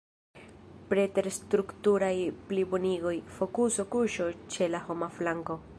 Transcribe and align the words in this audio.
Preter 0.93 1.27
strukturaj 1.35 2.11
plibonigoj, 2.49 3.15
fokuso 3.39 3.87
kuŝu 3.97 4.31
ĉe 4.57 4.75
la 4.77 4.85
homa 4.89 5.17
flanko. 5.21 5.65